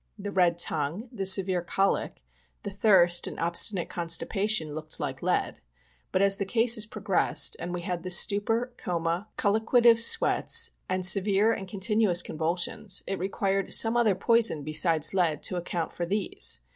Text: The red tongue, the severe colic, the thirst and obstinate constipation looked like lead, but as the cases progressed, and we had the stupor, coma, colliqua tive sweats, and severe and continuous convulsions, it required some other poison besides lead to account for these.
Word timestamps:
The 0.17 0.31
red 0.31 0.57
tongue, 0.57 1.09
the 1.11 1.27
severe 1.27 1.61
colic, 1.61 2.23
the 2.63 2.71
thirst 2.71 3.27
and 3.27 3.39
obstinate 3.39 3.87
constipation 3.87 4.73
looked 4.73 4.99
like 4.99 5.21
lead, 5.21 5.59
but 6.11 6.23
as 6.23 6.37
the 6.39 6.43
cases 6.45 6.87
progressed, 6.87 7.55
and 7.59 7.71
we 7.71 7.81
had 7.81 8.01
the 8.01 8.09
stupor, 8.09 8.73
coma, 8.77 9.27
colliqua 9.37 9.83
tive 9.83 9.99
sweats, 9.99 10.71
and 10.89 11.05
severe 11.05 11.53
and 11.53 11.67
continuous 11.67 12.23
convulsions, 12.23 13.03
it 13.05 13.19
required 13.19 13.75
some 13.75 13.95
other 13.95 14.15
poison 14.15 14.63
besides 14.63 15.13
lead 15.13 15.43
to 15.43 15.55
account 15.55 15.93
for 15.93 16.07
these. 16.07 16.61